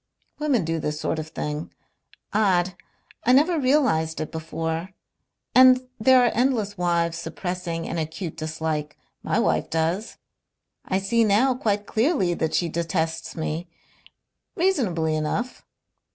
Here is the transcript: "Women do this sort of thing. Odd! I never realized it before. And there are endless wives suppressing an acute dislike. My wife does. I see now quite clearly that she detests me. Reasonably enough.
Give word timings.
"Women 0.39 0.65
do 0.65 0.79
this 0.79 0.99
sort 0.99 1.19
of 1.19 1.27
thing. 1.27 1.71
Odd! 2.33 2.73
I 3.23 3.33
never 3.33 3.59
realized 3.59 4.19
it 4.19 4.31
before. 4.31 4.93
And 5.53 5.87
there 5.99 6.23
are 6.25 6.31
endless 6.33 6.75
wives 6.75 7.19
suppressing 7.19 7.87
an 7.87 7.99
acute 7.99 8.35
dislike. 8.35 8.97
My 9.21 9.37
wife 9.37 9.69
does. 9.69 10.17
I 10.85 10.97
see 10.97 11.23
now 11.23 11.53
quite 11.53 11.85
clearly 11.85 12.33
that 12.33 12.55
she 12.55 12.67
detests 12.67 13.35
me. 13.35 13.69
Reasonably 14.55 15.15
enough. 15.15 15.63